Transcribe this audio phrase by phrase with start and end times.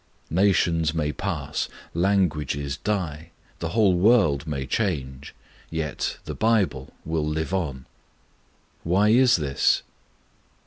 [0.33, 5.35] Nations may pass, languages die, the whole world may change,
[5.69, 7.85] yet the Bible will live on.
[8.81, 9.83] Why is this?